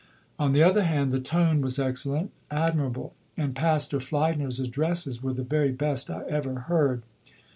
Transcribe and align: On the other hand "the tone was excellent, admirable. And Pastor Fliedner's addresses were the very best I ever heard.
On 0.39 0.51
the 0.53 0.63
other 0.63 0.83
hand 0.83 1.11
"the 1.11 1.19
tone 1.19 1.61
was 1.61 1.77
excellent, 1.77 2.31
admirable. 2.49 3.13
And 3.37 3.55
Pastor 3.55 3.99
Fliedner's 3.99 4.59
addresses 4.59 5.21
were 5.21 5.33
the 5.33 5.43
very 5.43 5.71
best 5.71 6.09
I 6.09 6.23
ever 6.27 6.61
heard. 6.61 7.03